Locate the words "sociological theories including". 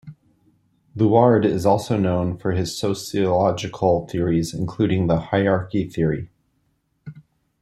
2.75-5.05